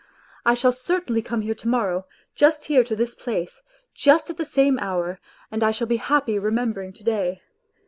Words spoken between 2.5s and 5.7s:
here to this place, just at the same hour, and I